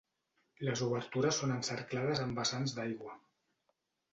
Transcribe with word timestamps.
Les 0.67 0.81
obertures 0.85 1.37
són 1.43 1.53
encerclades 1.57 2.25
amb 2.25 2.41
vessants 2.43 2.77
d'aigua. 2.79 3.15